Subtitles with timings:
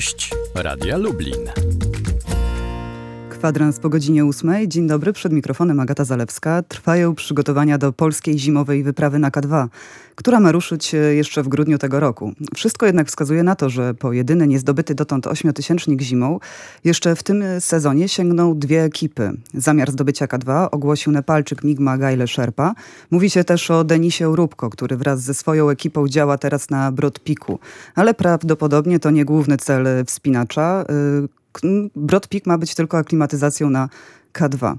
[0.00, 1.89] Gość Radia Lublin.
[3.40, 4.68] Kwadrans po godzinie ósmej.
[4.68, 6.62] Dzień dobry, przed mikrofonem Agata Zalewska.
[6.62, 9.68] Trwają przygotowania do polskiej zimowej wyprawy na K2,
[10.14, 12.32] która ma ruszyć e, jeszcze w grudniu tego roku.
[12.54, 16.40] Wszystko jednak wskazuje na to, że po jedyny niezdobyty dotąd ośmiotysięcznik zimą,
[16.84, 19.32] jeszcze w tym sezonie sięgną dwie ekipy.
[19.54, 22.74] Zamiar zdobycia K2 ogłosił Nepalczyk Migma Gajle Sherpa.
[23.10, 27.18] Mówi się też o Denisie Urubko, który wraz ze swoją ekipą działa teraz na Broad
[27.18, 27.58] Peaku.
[27.94, 30.84] Ale prawdopodobnie to nie główny cel wspinacza.
[31.96, 33.88] Broad Peak ma być tylko aklimatyzacją na
[34.32, 34.74] K2.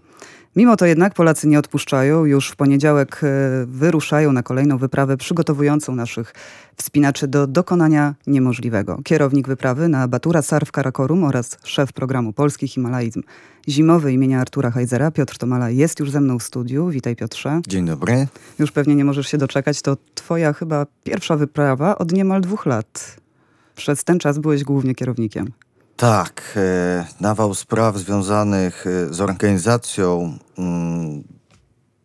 [0.55, 2.25] Mimo to jednak Polacy nie odpuszczają.
[2.25, 3.27] Już w poniedziałek e,
[3.65, 6.33] wyruszają na kolejną wyprawę przygotowującą naszych
[6.75, 8.99] wspinaczy do dokonania niemożliwego.
[9.03, 13.21] Kierownik wyprawy na Batura Sarw Karakorum oraz szef programu Polski Himalaizm
[13.69, 16.89] Zimowy imienia Artura Heizera, Piotr Tomala jest już ze mną w studiu.
[16.89, 17.61] Witaj Piotrze.
[17.67, 18.27] Dzień dobry.
[18.59, 19.81] Już pewnie nie możesz się doczekać.
[19.81, 23.17] To twoja chyba pierwsza wyprawa od niemal dwóch lat.
[23.75, 25.51] Przez ten czas byłeś głównie kierownikiem.
[26.01, 31.23] Tak, e, nawał spraw związanych e, z organizacją mm,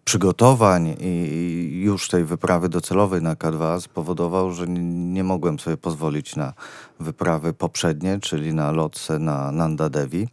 [0.05, 6.53] przygotowań i już tej wyprawy docelowej na K2 spowodował, że nie mogłem sobie pozwolić na
[7.01, 10.29] wyprawy poprzednie, czyli na lotce na Nanda Devi,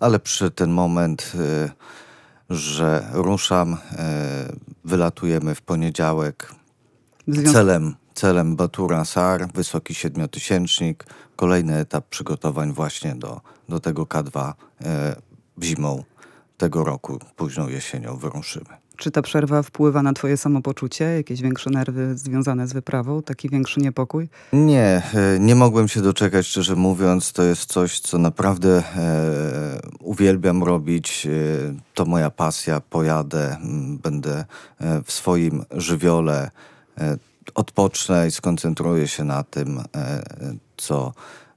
[0.00, 1.70] ale przy ten moment, e,
[2.50, 3.76] że ruszam,
[4.84, 6.52] wylatujemy w poniedziałek
[7.52, 11.04] celem Celem Batura Sar, wysoki siedmiotysięcznik,
[11.36, 14.52] kolejny etap przygotowań właśnie do, do tego K2
[14.84, 15.16] e,
[15.62, 16.04] zimą
[16.58, 18.66] tego roku, późną jesienią wyruszymy.
[18.96, 21.04] Czy ta przerwa wpływa na twoje samopoczucie?
[21.04, 23.22] Jakieś większe nerwy związane z wyprawą?
[23.22, 24.28] Taki większy niepokój?
[24.52, 27.32] Nie, e, nie mogłem się doczekać, szczerze mówiąc.
[27.32, 31.26] To jest coś, co naprawdę e, uwielbiam robić.
[31.26, 31.30] E,
[31.94, 32.80] to moja pasja.
[32.80, 33.56] Pojadę,
[34.02, 34.44] będę
[34.80, 36.50] e, w swoim żywiole.
[36.98, 37.16] E,
[37.54, 40.22] odpocznę i skoncentruję się na tym, e,
[40.76, 41.12] co,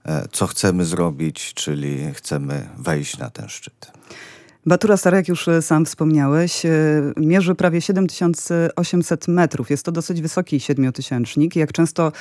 [0.06, 3.92] e, co chcemy zrobić, czyli chcemy wejść na ten szczyt.
[4.66, 6.62] Batura Stara, jak już e, sam wspomniałeś,
[7.18, 9.70] mierzy prawie 7800 metrów.
[9.70, 12.12] Jest to dosyć wysoki siedmiotysięcznik, jak często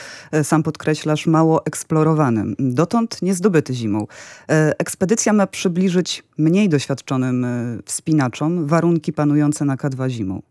[0.43, 2.44] sam podkreślasz, mało eksplorowany.
[2.59, 4.06] Dotąd niezdobyty zimą.
[4.78, 7.47] Ekspedycja ma przybliżyć mniej doświadczonym
[7.84, 10.43] wspinaczom warunki panujące na K2 zimą.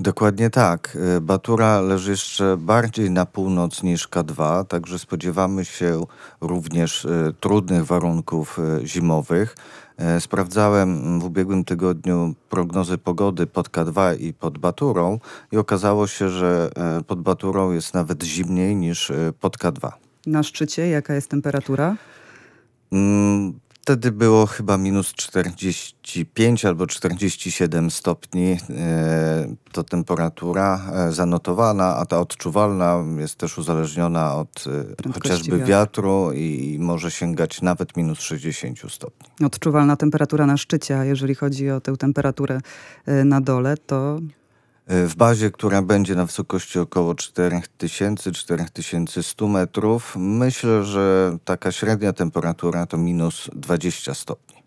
[0.00, 0.98] Dokładnie tak.
[1.16, 6.04] E, Batura leży jeszcze bardziej na północ niż K2, także spodziewamy się
[6.40, 9.56] również e, trudnych warunków e, zimowych.
[10.18, 15.18] Sprawdzałem w ubiegłym tygodniu prognozy pogody pod K2 i pod Baturą
[15.52, 16.70] i okazało się, że
[17.06, 19.92] pod Baturą jest nawet zimniej niż pod K2.
[20.26, 21.96] Na szczycie jaka jest temperatura?
[23.88, 28.58] Wtedy było chyba minus 45 albo 47 stopni.
[28.70, 34.64] E, to temperatura e, zanotowana, a ta odczuwalna jest też uzależniona od
[35.06, 35.66] e, chociażby wiatru.
[35.66, 39.46] wiatru i może sięgać nawet minus 60 stopni.
[39.46, 42.60] Odczuwalna temperatura na szczycie, a jeżeli chodzi o tę temperaturę
[43.24, 44.20] na dole, to
[44.88, 52.96] w bazie, która będzie na wysokości około 4000-4100 metrów, myślę, że taka średnia temperatura to
[52.96, 54.57] minus 20 stopni.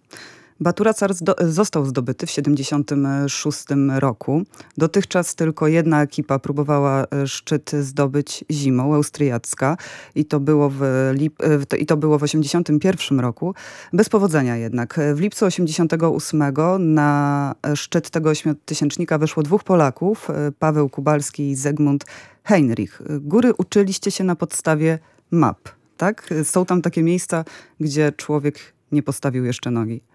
[0.62, 3.66] Baturacar został zdobyty w 1976
[4.00, 4.44] roku.
[4.78, 9.78] Dotychczas tylko jedna ekipa próbowała e, szczyt zdobyć zimą, austriacka
[10.16, 13.54] i to było w, lip, e, i to było w 1981 roku.
[13.94, 15.00] Bez powodzenia jednak.
[15.14, 22.06] W lipcu 1988 na szczyt tego ośmiotysięcznika weszło dwóch Polaków, e, Paweł Kubalski i Zegmund
[22.44, 23.02] Heinrich.
[23.20, 25.00] Góry uczyliście się na podstawie
[25.32, 26.30] map, tak?
[26.44, 27.46] Są tam takie miejsca,
[27.80, 30.11] gdzie człowiek nie postawił jeszcze nogi.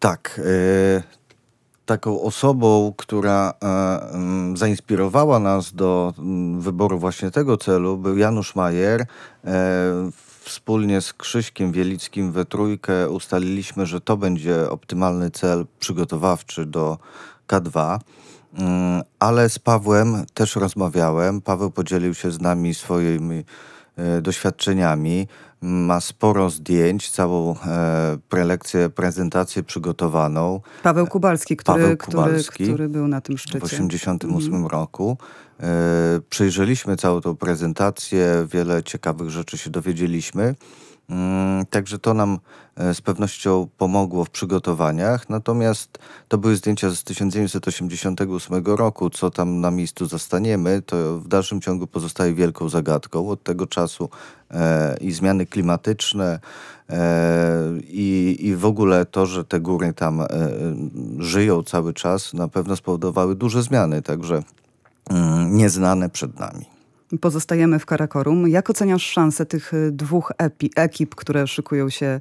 [0.00, 0.40] Tak.
[0.44, 1.02] E,
[1.86, 3.66] taką osobą, która e,
[4.12, 9.00] mm, zainspirowała nas do mm, wyboru właśnie tego celu, był Janusz Majer.
[9.00, 9.06] E,
[10.40, 16.98] wspólnie z Krzyśkiem Wielickim we trójkę ustaliliśmy, że to będzie optymalny cel przygotowawczy do
[17.48, 17.98] K2.
[18.58, 21.40] Mm, ale z Pawłem też rozmawiałem.
[21.40, 23.44] Paweł podzielił się z nami swoimi
[24.22, 25.28] doświadczeniami
[25.62, 30.60] ma sporo zdjęć, całą e, prelekcję, prezentację przygotowaną.
[30.82, 33.58] Paweł Kubalski, który, Paweł Kubalski, który, który był na tym szczycie.
[33.58, 34.66] W 1988 mm.
[34.66, 35.18] roku.
[35.60, 35.66] E,
[36.30, 40.54] przejrzeliśmy całą tą prezentację, wiele ciekawych rzeczy się dowiedzieliśmy.
[41.10, 42.38] Mm, także to nam
[42.76, 45.28] e, z pewnością pomogło w przygotowaniach.
[45.30, 45.98] Natomiast
[46.28, 49.10] to były zdjęcia z 1988 roku.
[49.10, 53.28] Co tam na miejscu zostaniemy, to w dalszym ciągu pozostaje wielką zagadką.
[53.28, 54.10] Od tego czasu
[54.50, 56.38] e, i zmiany klimatyczne,
[56.90, 60.28] e, i, i w ogóle to, że te góry tam e,
[61.18, 64.02] żyją cały czas, na pewno spowodowały duże zmiany.
[64.02, 64.42] Także
[65.10, 66.75] mm, nieznane przed nami.
[67.20, 68.48] Pozostajemy w Karakorum.
[68.48, 72.20] Jak oceniasz szanse tych dwóch epi, ekip, które szykują się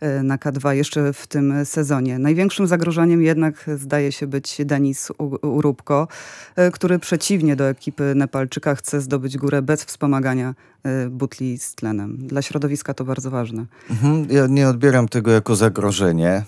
[0.00, 2.18] E, na K2 jeszcze w tym sezonie.
[2.18, 5.08] Największym zagrożeniem jednak zdaje się być Denis
[5.42, 6.08] Urubko,
[6.56, 12.16] e, który przeciwnie do ekipy Nepalczyka chce zdobyć górę bez wspomagania e, butli z tlenem.
[12.16, 13.64] Dla środowiska to bardzo ważne.
[13.90, 14.26] Mhm.
[14.30, 16.42] Ja nie odbieram tego jako zagrożenie.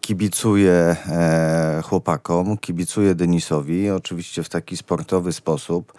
[0.00, 0.96] kibicuję
[1.84, 5.92] chłopakom, kibicuję Denisowi, oczywiście w taki sportowy sposób.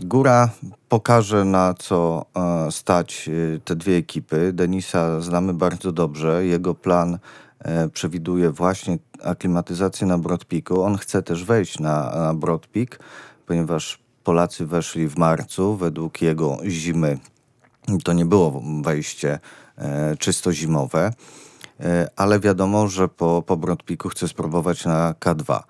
[0.00, 0.48] Góra
[0.88, 4.52] pokaże, na co e, stać e, te dwie ekipy.
[4.52, 6.46] Denisa znamy bardzo dobrze.
[6.46, 7.18] Jego plan
[7.58, 10.82] e, przewiduje właśnie aklimatyzację na Broadpeaku.
[10.82, 12.98] On chce też wejść na, na Broadpeak,
[13.46, 15.76] ponieważ Polacy weszli w marcu.
[15.76, 17.18] Według jego zimy
[18.04, 19.38] to nie było wejście
[20.18, 21.12] czysto zimowe,
[22.16, 25.62] ale wiadomo, że po, po Broadpeaku chce spróbować na K2.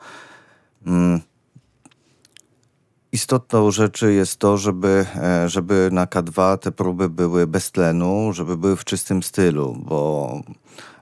[3.14, 8.56] Istotną rzeczy jest to, żeby, e, żeby na K2 te próby były bez tlenu, żeby
[8.56, 10.31] były w czystym stylu, bo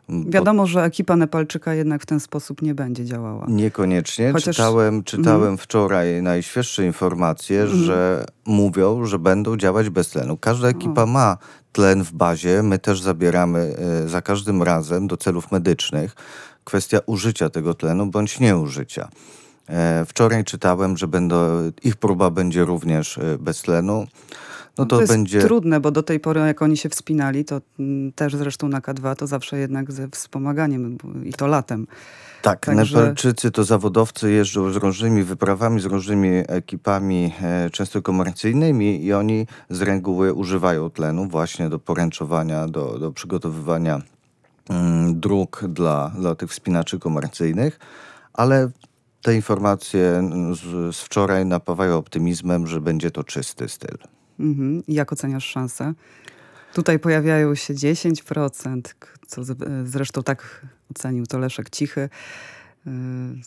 [0.09, 3.47] Wiadomo, że ekipa Nepalczyka jednak w ten sposób nie będzie działała.
[3.49, 4.32] Niekoniecznie.
[4.32, 4.56] Chociaż...
[4.56, 5.59] Czytałem, czytałem mm.
[5.59, 7.76] wczoraj najświeższe informacje, mm.
[7.76, 10.37] że mówią, że będą działać bez tlenu.
[10.37, 11.06] Każda ekipa o.
[11.06, 11.37] ma
[11.73, 12.62] tlen w bazie.
[12.62, 16.15] My też zabieramy e, za każdym razem do celów medycznych.
[16.65, 19.08] Kwestia użycia tego tlenu bądź nieużycia.
[19.69, 21.37] E, wczoraj czytałem, że będą,
[21.82, 24.06] ich próba będzie również e, bez tlenu.
[24.79, 25.41] No to, to jest będzie...
[25.41, 29.17] trudne, bo do tej pory jak oni się wspinali, to mm, też zresztą na K2
[29.17, 31.87] to zawsze jednak ze wspomaganiem i to latem.
[32.43, 32.97] Tak, Także...
[32.97, 39.47] Nepalczycy to zawodowcy jeżdżą z różnymi wyprawami, z różnymi ekipami, e, często komercyjnymi i oni
[39.70, 44.00] z reguły używają tlenu właśnie do poręczowania, do, do przygotowywania
[44.69, 47.79] mm, dróg dla, dla tych wspinaczy komercyjnych,
[48.32, 48.70] ale
[49.22, 53.98] te informacje z, z wczoraj napawają optymizmem, że będzie to czysty styl.
[54.40, 54.82] Mhm.
[54.88, 55.94] Jak oceniasz szanse?
[56.74, 58.80] Tutaj pojawiają się 10%,
[59.26, 59.42] co
[59.84, 62.90] zresztą tak ocenił to Leszek Cichy, y,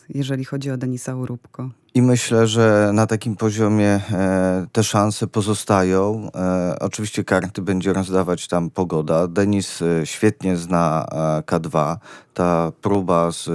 [0.10, 1.70] jeżeli chodzi o Denisa Urubko.
[1.96, 6.30] I myślę, że na takim poziomie e, te szanse pozostają.
[6.36, 9.28] E, oczywiście karty będzie rozdawać tam pogoda.
[9.28, 11.06] Denis e, świetnie zna
[11.46, 11.98] K2.
[12.34, 13.50] Ta próba z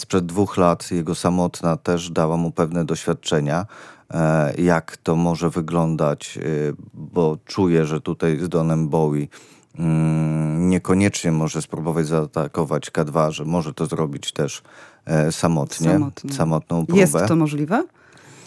[0.00, 3.66] sprzed dwóch lat jego samotna też dała mu pewne doświadczenia,
[4.10, 6.42] e, jak to może wyglądać, e,
[6.94, 9.26] bo czuję, że tutaj z Donem Bowie
[9.78, 14.62] mm, niekoniecznie może spróbować zaatakować K2, że może to zrobić też
[15.04, 16.32] e, samotnie, Samotnie.
[16.32, 17.00] samotną próbę.
[17.00, 17.84] Jest to możliwe?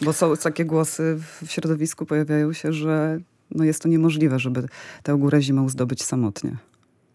[0.02, 3.20] Bo są takie głosy w środowisku, pojawiają się, że
[3.52, 4.68] no jest to niemożliwe, żeby
[5.04, 6.58] tę górę zimą zdobyć samotnie.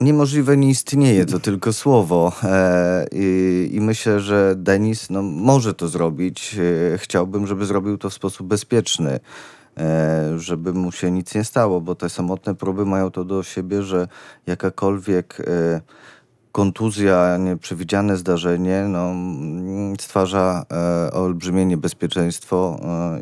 [0.00, 2.32] Niemożliwe nie istnieje, to tylko słowo.
[2.43, 6.56] E, i, i, myślę, że Denis no, może to zrobić.
[6.94, 9.20] E, chciałbym, żeby zrobił to w sposób bezpieczny,
[9.79, 13.82] e, żeby mu się nic nie stało, bo te samotne próby mają to do siebie,
[13.82, 14.08] że
[14.47, 15.81] jakakolwiek e,
[16.52, 19.14] kontuzja, nieprzewidziane zdarzenie no,
[20.00, 23.20] stwarza e, olbrzymie niebezpieczeństwo e,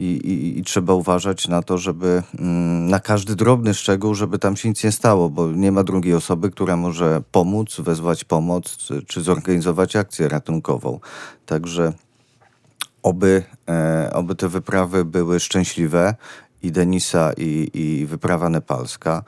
[0.00, 4.56] i, i, i, trzeba uważać na to, żeby mm, na każdy drobny szczegół, żeby tam
[4.56, 9.02] się nic nie stało, bo nie ma drugiej osoby, która może pomóc, wezwać pomoc czy,
[9.02, 11.00] czy zorganizować akcję ratunkową.
[11.46, 11.92] Także
[13.02, 16.14] oby, e, oby te wyprawy były szczęśliwe
[16.62, 19.24] i Denisa i, i wyprawa nepalska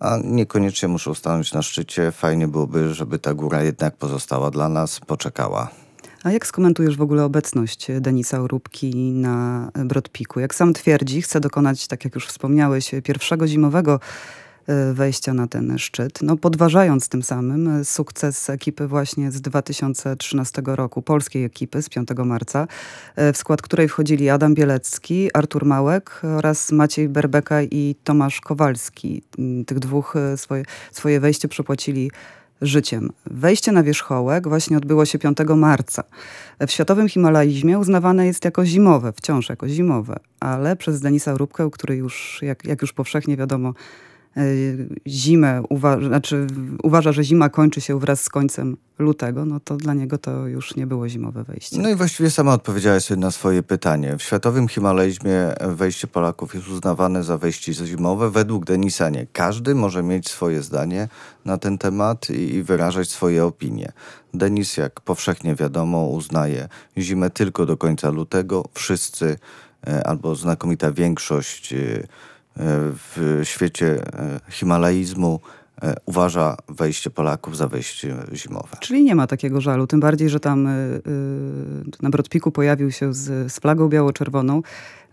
[0.00, 2.10] a niekoniecznie muszą stanąć na szczycie.
[2.10, 5.81] Fajnie byłoby, żeby ta góra jednak pozostała dla nas, poczekała.
[6.24, 10.40] A jak skomentujesz w ogóle obecność Denisa Urubki na Brodpiku?
[10.40, 14.00] Jak sam twierdzi, chce dokonać, tak jak już wspomniałeś, pierwszego zimowego
[14.66, 21.02] e, wejścia na ten szczyt, no podważając tym samym sukces ekipy właśnie z 2013 roku,
[21.02, 22.66] polskiej ekipy z 5 marca,
[23.16, 29.22] e, w skład której wchodzili Adam Bielecki, Artur Małek oraz Maciej Berbeka i Tomasz Kowalski.
[29.66, 32.10] Tych dwóch e, swoje, swoje wejście przepłacili
[32.62, 33.10] życiem.
[33.26, 36.04] Wejście na wierzchołek właśnie odbyło się 5 marca.
[36.66, 41.96] W światowym himalaizmie uznawane jest jako zimowe, wciąż jako zimowe, ale przez Denisa Róbkę, który
[41.96, 43.74] już, jak, jak już powszechnie wiadomo,
[45.06, 46.46] zimę, uważa, znaczy
[46.82, 50.76] uważa, że zima kończy się wraz z końcem lutego, no to dla niego to już
[50.76, 51.78] nie było zimowe wejście.
[51.80, 54.16] No i właściwie sama odpowiedziałaś sobie na swoje pytanie.
[54.16, 58.30] W światowym himalajzmie wejście Polaków jest uznawane za wejście zimowe.
[58.30, 59.26] Według Denisa nie.
[59.32, 61.08] Każdy może mieć swoje zdanie
[61.44, 63.92] na ten temat i wyrażać swoje opinie.
[64.34, 68.64] Denis, jak powszechnie wiadomo, uznaje zimę tylko do końca lutego.
[68.74, 69.36] Wszyscy,
[69.86, 72.06] e, albo znakomita większość e,
[72.56, 75.40] w świecie e, himalaizmu
[75.82, 78.76] e, uważa wejście Polaków za wejście zimowe.
[78.80, 83.14] Czyli nie ma takiego żalu, tym bardziej, że tam y, y, na Brodpiku pojawił się
[83.14, 84.62] z, z flagą biało-czerwoną.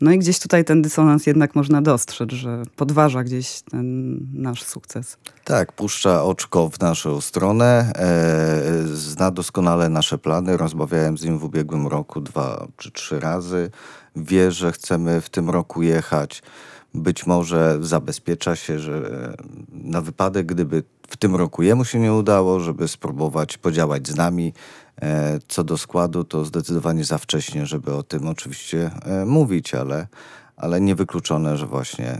[0.01, 5.17] No i gdzieś tutaj ten dysonans jednak można dostrzec, że podważa gdzieś ten nasz sukces.
[5.43, 10.57] Tak, puszcza oczko w naszą stronę, e, zna doskonale nasze plany.
[10.57, 13.71] Rozmawiałem z nim w ubiegłym roku dwa czy trzy razy.
[14.15, 16.41] Wie, że chcemy w tym roku jechać.
[16.93, 19.33] Być może zabezpiecza się, że
[19.71, 24.53] na wypadek, gdyby w tym roku jemu się nie udało, żeby spróbować podziałać z nami.
[25.01, 30.07] E, co do składu, to zdecydowanie za wcześnie, żeby o tym oczywiście e, mówić, ale,
[30.57, 32.19] ale niewykluczone, że właśnie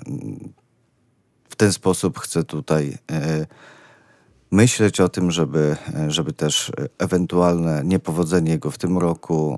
[1.50, 3.46] w ten sposób chcę tutaj e,
[4.52, 9.58] myśleć o tym, żeby, żeby też ewentualne niepowodzenie jego w tym roku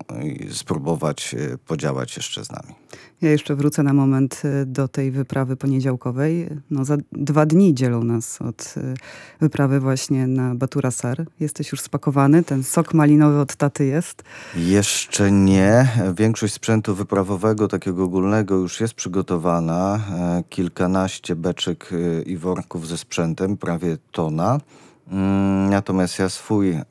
[0.51, 1.36] spróbować
[1.68, 2.74] podziałać jeszcze z nami.
[3.21, 6.49] Ja jeszcze wrócę na moment y, do tej wyprawy poniedziałkowej.
[6.71, 8.93] No, za dwa dni dzielą nas od y,
[9.41, 11.25] wyprawy właśnie na Baturasar.
[11.39, 12.43] Jesteś już spakowany?
[12.43, 14.23] Ten sok malinowy od taty jest?
[14.55, 15.87] Jeszcze nie.
[16.17, 19.99] Większość sprzętu wyprawowego, takiego ogólnego już jest przygotowana.
[20.11, 21.89] E, kilkanaście beczek
[22.25, 24.59] i worków ze sprzętem, prawie tona.
[25.12, 26.84] Mm, natomiast ja swój e,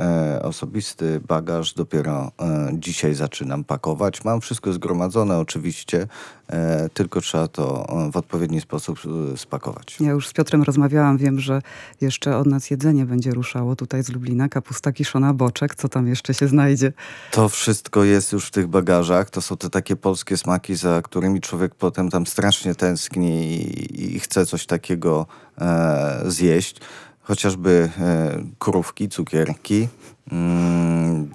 [0.43, 4.25] osobisty bagaż dopiero e, dzisiaj zaczynam pakować.
[4.25, 6.07] Mam wszystko zgromadzone oczywiście,
[6.49, 8.99] e, tylko trzeba to w odpowiedni sposób
[9.35, 9.97] e, spakować.
[10.01, 11.63] Ja już z Piotrem rozmawiałam, wiem, że
[12.01, 14.49] jeszcze od nas jedzenie będzie ruszało tutaj z Lublina.
[14.49, 16.93] Kapusta kiszona, boczek, co tam jeszcze się znajdzie?
[17.31, 19.31] To wszystko jest już w tych bagażach.
[19.31, 24.21] To są te takie polskie smaki, za którymi człowiek potem tam strasznie tęskni i, i
[24.21, 25.27] chce coś takiego
[25.59, 26.81] e, zjeść
[27.23, 29.89] chociażby e, krówki, cukierki,
[30.33, 31.31] mm,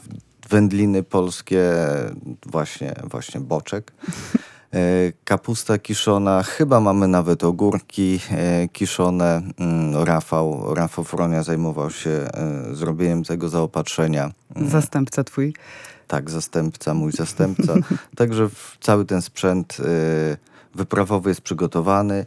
[0.50, 1.64] wędliny polskie,
[2.46, 3.94] właśnie, właśnie boczek.
[4.74, 4.78] E,
[5.24, 9.42] kapusta kiszona, chyba mamy nawet ogórki e, kiszone.
[9.60, 12.28] Mm, Rafał, Rafał Fronia zajmował się
[12.72, 14.32] zrobieniem tego zaopatrzenia.
[14.56, 14.70] Mm.
[14.70, 15.54] Zastępca twój?
[16.08, 17.74] Tak, zastępca, mój zastępca.
[18.18, 18.50] Także
[18.82, 19.78] cały ten sprzęt
[20.76, 22.26] wyprawowy jest przygotowany.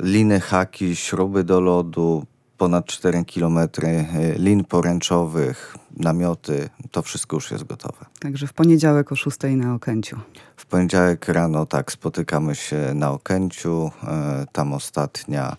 [0.00, 2.26] Liny, haki, śruby do lodu,
[2.58, 8.06] ponad 4 km e, lin poręczowych, namioty, to wszystko już jest gotowe.
[8.20, 10.16] Także w poniedziałek o 6 na Okęciu.
[10.56, 15.56] W poniedziałek rano tak, spotykamy się na Okęciu, e, tam ostatnia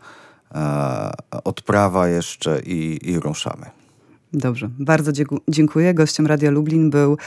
[0.51, 1.11] e,
[1.43, 3.65] odprawa jeszcze i, i ruszamy.
[4.33, 5.11] Dobrze, bardzo
[5.47, 5.93] dziękuję.
[5.93, 7.17] Gościem Radia Lublin był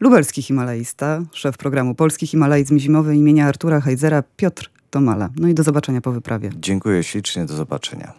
[0.00, 5.28] lubelski himalaista, szef programu Polski Himalaizm Zimowy imienia Artura Heizera, Piotr Tomala.
[5.36, 6.50] No i do zobaczenia po wyprawie.
[6.56, 8.10] Dziękuję ślicznie, do zobaczenia.